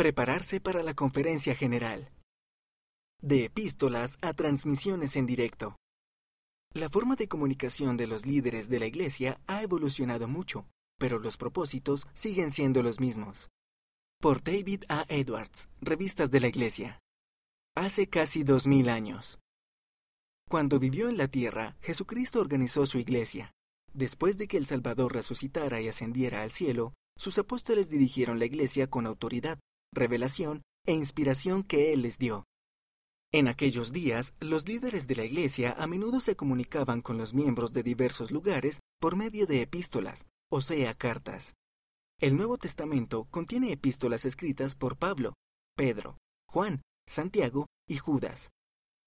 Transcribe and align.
Prepararse 0.00 0.62
para 0.62 0.82
la 0.82 0.94
conferencia 0.94 1.54
general. 1.54 2.10
De 3.20 3.44
epístolas 3.44 4.16
a 4.22 4.32
transmisiones 4.32 5.14
en 5.14 5.26
directo. 5.26 5.76
La 6.72 6.88
forma 6.88 7.16
de 7.16 7.28
comunicación 7.28 7.98
de 7.98 8.06
los 8.06 8.24
líderes 8.24 8.70
de 8.70 8.78
la 8.80 8.86
Iglesia 8.86 9.42
ha 9.46 9.62
evolucionado 9.62 10.26
mucho, 10.26 10.64
pero 10.98 11.18
los 11.18 11.36
propósitos 11.36 12.06
siguen 12.14 12.50
siendo 12.50 12.82
los 12.82 12.98
mismos. 12.98 13.50
Por 14.22 14.42
David 14.42 14.84
A. 14.88 15.04
Edwards, 15.10 15.68
Revistas 15.82 16.30
de 16.30 16.40
la 16.40 16.48
Iglesia. 16.48 16.98
Hace 17.76 18.06
casi 18.06 18.42
dos 18.42 18.66
mil 18.66 18.88
años. 18.88 19.38
Cuando 20.48 20.78
vivió 20.78 21.10
en 21.10 21.18
la 21.18 21.28
tierra, 21.28 21.76
Jesucristo 21.82 22.40
organizó 22.40 22.86
su 22.86 22.96
Iglesia. 22.96 23.52
Después 23.92 24.38
de 24.38 24.48
que 24.48 24.56
el 24.56 24.64
Salvador 24.64 25.12
resucitara 25.12 25.82
y 25.82 25.88
ascendiera 25.88 26.40
al 26.40 26.50
cielo, 26.50 26.94
sus 27.18 27.38
apóstoles 27.38 27.90
dirigieron 27.90 28.38
la 28.38 28.46
Iglesia 28.46 28.86
con 28.88 29.04
autoridad, 29.04 29.58
revelación 29.92 30.62
e 30.86 30.92
inspiración 30.92 31.62
que 31.62 31.92
Él 31.92 32.02
les 32.02 32.18
dio. 32.18 32.44
En 33.32 33.46
aquellos 33.46 33.92
días, 33.92 34.34
los 34.40 34.66
líderes 34.66 35.06
de 35.06 35.14
la 35.16 35.24
Iglesia 35.24 35.76
a 35.78 35.86
menudo 35.86 36.20
se 36.20 36.34
comunicaban 36.34 37.00
con 37.00 37.16
los 37.16 37.32
miembros 37.32 37.72
de 37.72 37.82
diversos 37.82 38.32
lugares 38.32 38.80
por 39.00 39.14
medio 39.14 39.46
de 39.46 39.62
epístolas, 39.62 40.26
o 40.50 40.60
sea, 40.60 40.94
cartas. 40.94 41.54
El 42.20 42.36
Nuevo 42.36 42.58
Testamento 42.58 43.26
contiene 43.30 43.72
epístolas 43.72 44.24
escritas 44.24 44.74
por 44.74 44.96
Pablo, 44.96 45.34
Pedro, 45.76 46.18
Juan, 46.48 46.82
Santiago 47.08 47.66
y 47.88 47.98
Judas. 47.98 48.50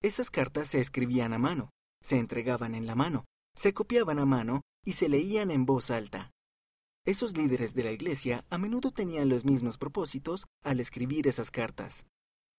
Esas 0.00 0.30
cartas 0.30 0.68
se 0.68 0.80
escribían 0.80 1.32
a 1.32 1.38
mano, 1.38 1.70
se 2.02 2.18
entregaban 2.18 2.74
en 2.74 2.86
la 2.86 2.94
mano, 2.94 3.24
se 3.56 3.74
copiaban 3.74 4.18
a 4.18 4.24
mano 4.24 4.62
y 4.84 4.92
se 4.92 5.08
leían 5.08 5.50
en 5.50 5.66
voz 5.66 5.90
alta. 5.90 6.30
Esos 7.06 7.36
líderes 7.36 7.74
de 7.74 7.84
la 7.84 7.92
Iglesia 7.92 8.46
a 8.48 8.56
menudo 8.56 8.90
tenían 8.90 9.28
los 9.28 9.44
mismos 9.44 9.76
propósitos 9.76 10.46
al 10.62 10.80
escribir 10.80 11.28
esas 11.28 11.50
cartas. 11.50 12.06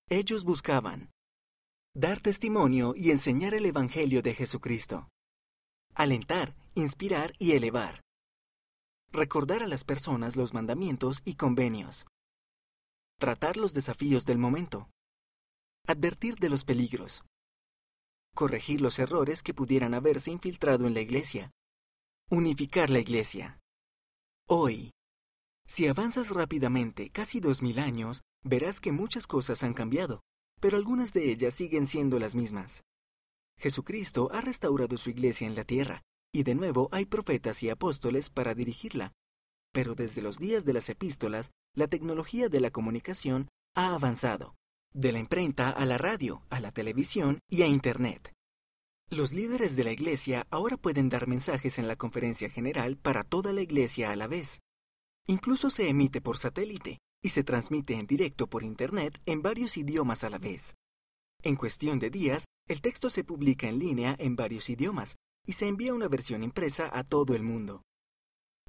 Ellos 0.08 0.44
buscaban 0.44 1.10
dar 1.96 2.22
testimonio 2.22 2.94
y 2.96 3.10
enseñar 3.10 3.56
el 3.56 3.66
Evangelio 3.66 4.22
de 4.22 4.36
Jesucristo, 4.36 5.10
alentar, 5.96 6.56
inspirar 6.76 7.34
y 7.40 7.54
elevar, 7.54 8.02
recordar 9.12 9.64
a 9.64 9.68
las 9.68 9.84
personas 9.84 10.36
los 10.36 10.54
mandamientos 10.54 11.22
y 11.26 11.36
convenios, 11.36 12.06
tratar 13.18 13.58
los 13.58 13.74
desafíos 13.74 14.26
del 14.26 14.38
momento, 14.38 14.92
advertir 15.88 16.36
de 16.36 16.50
los 16.50 16.66
peligros, 16.66 17.24
corregir 18.36 18.80
los 18.80 19.00
errores 19.00 19.42
que 19.42 19.56
pudieran 19.56 19.96
haberse 19.96 20.30
infiltrado 20.30 20.86
en 20.86 20.94
la 20.94 21.02
Iglesia, 21.02 21.50
unificar 22.30 22.92
la 22.92 23.00
Iglesia. 23.00 23.60
Hoy, 24.48 24.92
si 25.66 25.88
avanzas 25.88 26.30
rápidamente 26.30 27.10
casi 27.10 27.40
dos 27.40 27.64
mil 27.64 27.80
años, 27.80 28.22
verás 28.44 28.80
que 28.80 28.92
muchas 28.92 29.26
cosas 29.26 29.64
han 29.64 29.74
cambiado, 29.74 30.22
pero 30.62 30.78
algunas 30.78 31.14
de 31.14 31.32
ellas 31.32 31.56
siguen 31.56 31.88
siendo 31.88 32.20
las 32.20 32.36
mismas. 32.36 32.84
Jesucristo 33.58 34.30
ha 34.32 34.42
restaurado 34.42 35.00
su 35.00 35.10
iglesia 35.10 35.48
en 35.48 35.56
la 35.56 35.64
tierra, 35.64 36.04
y 36.32 36.44
de 36.44 36.54
nuevo 36.54 36.90
hay 36.92 37.06
profetas 37.06 37.64
y 37.64 37.72
apóstoles 37.72 38.30
para 38.30 38.54
dirigirla. 38.54 39.14
Pero 39.74 39.96
desde 39.96 40.22
los 40.22 40.38
días 40.38 40.64
de 40.64 40.74
las 40.74 40.90
epístolas, 40.90 41.50
la 41.74 41.88
tecnología 41.88 42.48
de 42.48 42.60
la 42.60 42.70
comunicación 42.70 43.48
ha 43.76 43.96
avanzado, 43.96 44.54
de 44.94 45.12
la 45.12 45.18
imprenta 45.18 45.72
a 45.72 45.86
la 45.86 45.98
radio, 45.98 46.44
a 46.52 46.60
la 46.60 46.72
televisión 46.72 47.40
y 47.50 47.64
a 47.64 47.68
Internet. 47.68 48.35
Los 49.12 49.34
líderes 49.34 49.76
de 49.76 49.84
la 49.84 49.92
Iglesia 49.92 50.48
ahora 50.50 50.78
pueden 50.78 51.10
dar 51.10 51.28
mensajes 51.28 51.78
en 51.78 51.88
la 51.88 51.96
conferencia 51.96 52.50
general 52.50 52.98
para 52.98 53.24
toda 53.24 53.54
la 53.54 53.62
Iglesia 53.62 54.10
a 54.10 54.16
la 54.16 54.26
vez. 54.26 54.62
Incluso 55.28 55.70
se 55.70 55.90
emite 55.90 56.22
por 56.22 56.38
satélite 56.38 56.98
y 57.22 57.30
se 57.30 57.44
transmite 57.44 57.94
en 57.94 58.08
directo 58.08 58.48
por 58.48 58.64
Internet 58.64 59.22
en 59.28 59.44
varios 59.44 59.78
idiomas 59.78 60.24
a 60.24 60.32
la 60.32 60.40
vez. 60.40 60.74
En 61.44 61.56
cuestión 61.56 62.00
de 62.00 62.10
días, 62.10 62.46
el 62.68 62.82
texto 62.82 63.12
se 63.12 63.24
publica 63.24 63.70
en 63.70 63.78
línea 63.78 64.16
en 64.18 64.36
varios 64.36 64.72
idiomas 64.72 65.18
y 65.46 65.54
se 65.54 65.68
envía 65.68 65.94
una 65.94 66.08
versión 66.08 66.42
impresa 66.42 66.90
a 66.92 67.04
todo 67.04 67.36
el 67.36 67.44
mundo. 67.44 67.84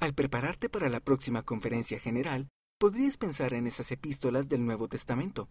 Al 0.01 0.13
prepararte 0.13 0.69
para 0.69 0.91
la 0.91 1.01
próxima 1.01 1.43
conferencia 1.43 1.99
general, 1.99 2.49
podrías 2.79 3.17
pensar 3.17 3.55
en 3.55 3.67
esas 3.67 3.91
epístolas 3.91 4.51
del 4.51 4.67
Nuevo 4.67 4.87
Testamento. 4.87 5.49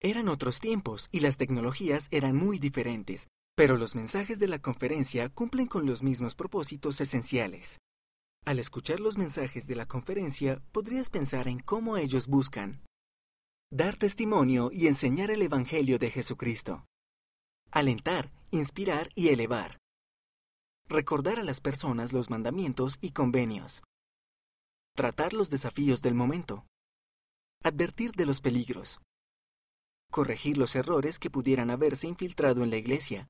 Eran 0.00 0.28
otros 0.28 0.58
tiempos 0.58 1.08
y 1.12 1.20
las 1.20 1.36
tecnologías 1.36 2.08
eran 2.10 2.34
muy 2.34 2.58
diferentes, 2.58 3.28
pero 3.58 3.76
los 3.76 3.96
mensajes 3.96 4.38
de 4.38 4.46
la 4.46 4.60
conferencia 4.60 5.30
cumplen 5.30 5.66
con 5.66 5.84
los 5.84 6.00
mismos 6.00 6.36
propósitos 6.36 7.00
esenciales. 7.00 7.80
Al 8.46 8.60
escuchar 8.60 9.00
los 9.00 9.18
mensajes 9.18 9.66
de 9.66 9.74
la 9.74 9.84
conferencia, 9.84 10.62
podrías 10.70 11.10
pensar 11.10 11.48
en 11.48 11.58
cómo 11.58 11.96
ellos 11.96 12.28
buscan 12.28 12.84
dar 13.72 13.96
testimonio 13.96 14.70
y 14.72 14.86
enseñar 14.86 15.32
el 15.32 15.42
Evangelio 15.42 15.98
de 15.98 16.12
Jesucristo, 16.12 16.86
alentar, 17.72 18.30
inspirar 18.52 19.08
y 19.16 19.30
elevar, 19.30 19.78
recordar 20.88 21.40
a 21.40 21.42
las 21.42 21.60
personas 21.60 22.12
los 22.12 22.30
mandamientos 22.30 22.96
y 23.00 23.10
convenios, 23.10 23.82
tratar 24.94 25.32
los 25.32 25.50
desafíos 25.50 26.00
del 26.00 26.14
momento, 26.14 26.64
advertir 27.64 28.12
de 28.12 28.24
los 28.24 28.40
peligros, 28.40 29.00
corregir 30.12 30.58
los 30.58 30.76
errores 30.76 31.18
que 31.18 31.28
pudieran 31.28 31.70
haberse 31.70 32.06
infiltrado 32.06 32.62
en 32.62 32.70
la 32.70 32.76
iglesia, 32.76 33.28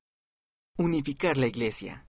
Unificar 0.79 1.35
la 1.37 1.47
Iglesia. 1.47 1.97